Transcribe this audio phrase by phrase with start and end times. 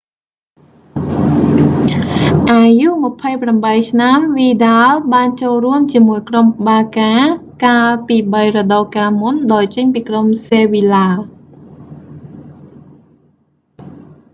[2.51, 2.89] អាយុ
[3.41, 11.09] 28 ឆ្នាំ វីដាល vidal បានចូលរួមជាមួយក្រុមបាកា barça កាលពីបីរដូវកាលមុន ដោយចេញពីក្រុមសេវីឡា sevilla។